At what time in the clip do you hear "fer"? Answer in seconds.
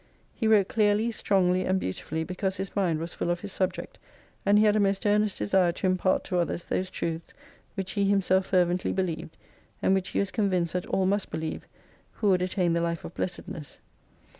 8.47-8.65